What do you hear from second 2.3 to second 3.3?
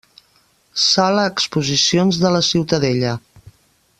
la Ciutadella.